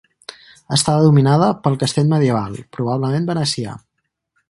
Està 0.77 0.95
dominada 1.09 1.51
pel 1.67 1.77
castell 1.85 2.11
medieval, 2.17 2.59
probablement 2.79 3.33
venecià. 3.33 3.79